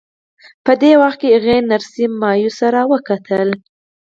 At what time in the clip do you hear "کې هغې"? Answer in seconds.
1.21-1.57